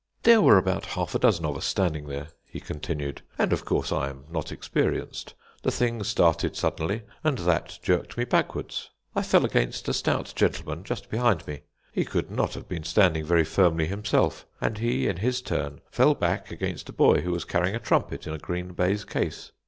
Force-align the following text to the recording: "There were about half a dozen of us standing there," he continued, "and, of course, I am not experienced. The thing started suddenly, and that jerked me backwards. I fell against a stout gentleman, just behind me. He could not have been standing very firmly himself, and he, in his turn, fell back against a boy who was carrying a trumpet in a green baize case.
"There 0.23 0.41
were 0.41 0.57
about 0.57 0.87
half 0.97 1.13
a 1.13 1.19
dozen 1.19 1.45
of 1.45 1.55
us 1.55 1.65
standing 1.65 2.07
there," 2.07 2.29
he 2.47 2.59
continued, 2.59 3.21
"and, 3.37 3.53
of 3.53 3.65
course, 3.65 3.91
I 3.91 4.09
am 4.09 4.23
not 4.31 4.51
experienced. 4.51 5.35
The 5.61 5.69
thing 5.69 6.01
started 6.01 6.55
suddenly, 6.55 7.03
and 7.23 7.37
that 7.37 7.77
jerked 7.83 8.17
me 8.17 8.23
backwards. 8.25 8.89
I 9.15 9.21
fell 9.21 9.45
against 9.45 9.87
a 9.89 9.93
stout 9.93 10.33
gentleman, 10.35 10.83
just 10.83 11.07
behind 11.07 11.45
me. 11.45 11.61
He 11.91 12.03
could 12.03 12.31
not 12.31 12.55
have 12.55 12.67
been 12.67 12.83
standing 12.83 13.25
very 13.25 13.45
firmly 13.45 13.85
himself, 13.85 14.47
and 14.59 14.79
he, 14.79 15.07
in 15.07 15.17
his 15.17 15.39
turn, 15.39 15.81
fell 15.91 16.15
back 16.15 16.49
against 16.49 16.89
a 16.89 16.93
boy 16.93 17.21
who 17.21 17.29
was 17.31 17.45
carrying 17.45 17.75
a 17.75 17.79
trumpet 17.79 18.25
in 18.25 18.33
a 18.33 18.39
green 18.39 18.73
baize 18.73 19.05
case. 19.05 19.51